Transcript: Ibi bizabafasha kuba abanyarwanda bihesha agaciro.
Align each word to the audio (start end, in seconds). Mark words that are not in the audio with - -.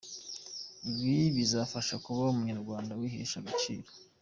Ibi 1.05 1.19
bizabafasha 1.35 1.95
kuba 2.03 2.19
abanyarwanda 2.23 2.99
bihesha 3.01 3.37
agaciro. 3.41 3.87